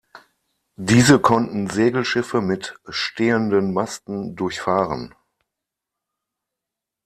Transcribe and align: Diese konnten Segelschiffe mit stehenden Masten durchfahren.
Diese 0.79 1.19
konnten 1.19 1.69
Segelschiffe 1.69 2.41
mit 2.41 2.79
stehenden 2.89 3.71
Masten 3.71 4.35
durchfahren. 4.35 5.13